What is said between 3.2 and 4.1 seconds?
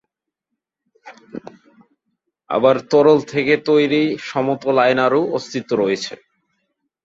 থেকে তৈরি